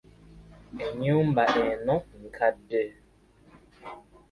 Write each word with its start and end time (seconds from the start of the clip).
Ennyumba 0.85 1.43
eno 1.65 1.95
nkadde. 2.23 2.83